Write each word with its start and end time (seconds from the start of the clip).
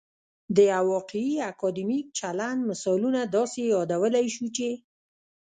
د 0.55 0.57
یو 0.73 0.85
واقعي 0.95 1.33
اکادمیک 1.53 2.05
چلند 2.19 2.59
مثالونه 2.69 3.21
داسې 3.35 3.59
يادولای 3.73 4.27
شو 4.35 4.45
چې 4.57 4.69